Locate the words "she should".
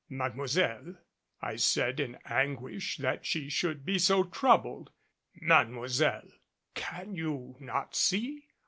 3.23-3.85